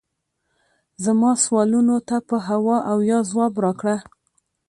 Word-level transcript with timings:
زما 1.03 1.31
سوالونو 1.43 1.95
ته 2.07 2.15
په 2.27 2.37
هو 2.47 2.75
او 2.89 2.97
یا 3.11 3.19
ځواب 3.29 3.53
راکړه 3.63 3.97